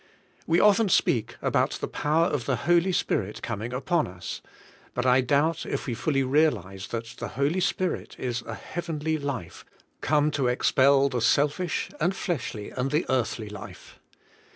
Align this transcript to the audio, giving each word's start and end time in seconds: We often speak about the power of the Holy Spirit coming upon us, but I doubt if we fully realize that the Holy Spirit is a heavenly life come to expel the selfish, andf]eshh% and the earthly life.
We 0.47 0.59
often 0.59 0.89
speak 0.89 1.35
about 1.43 1.73
the 1.73 1.87
power 1.87 2.25
of 2.25 2.45
the 2.47 2.55
Holy 2.65 2.91
Spirit 2.91 3.43
coming 3.43 3.71
upon 3.71 4.07
us, 4.07 4.41
but 4.95 5.05
I 5.05 5.21
doubt 5.21 5.63
if 5.63 5.85
we 5.85 5.93
fully 5.93 6.23
realize 6.23 6.87
that 6.87 7.13
the 7.19 7.27
Holy 7.27 7.59
Spirit 7.59 8.15
is 8.17 8.41
a 8.47 8.55
heavenly 8.55 9.19
life 9.19 9.63
come 10.01 10.31
to 10.31 10.47
expel 10.47 11.07
the 11.09 11.21
selfish, 11.21 11.91
andf]eshh% 12.01 12.75
and 12.75 12.89
the 12.89 13.05
earthly 13.09 13.47
life. 13.49 13.99